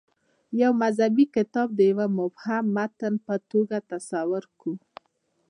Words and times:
یو 0.61 0.71
مذهبي 0.81 1.25
کتاب 1.35 1.67
د 1.75 1.79
یوه 1.91 2.05
مبهم 2.17 2.63
متن 2.75 3.13
په 3.25 3.33
توګه 3.51 3.77
تصور 3.91 4.43
کړو. 4.59 4.73